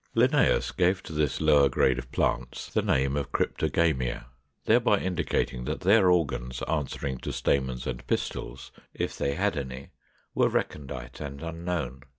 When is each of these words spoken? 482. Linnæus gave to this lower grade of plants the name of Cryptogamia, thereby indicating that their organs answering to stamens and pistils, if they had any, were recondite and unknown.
482. 0.15 0.35
Linnæus 0.35 0.75
gave 0.77 1.03
to 1.03 1.13
this 1.13 1.39
lower 1.39 1.69
grade 1.69 1.99
of 1.99 2.11
plants 2.11 2.73
the 2.73 2.81
name 2.81 3.15
of 3.15 3.31
Cryptogamia, 3.31 4.25
thereby 4.65 4.97
indicating 4.99 5.65
that 5.65 5.81
their 5.81 6.09
organs 6.09 6.63
answering 6.67 7.19
to 7.19 7.31
stamens 7.31 7.85
and 7.85 8.07
pistils, 8.07 8.71
if 8.95 9.15
they 9.15 9.35
had 9.35 9.55
any, 9.55 9.91
were 10.33 10.49
recondite 10.49 11.21
and 11.21 11.43
unknown. 11.43 12.01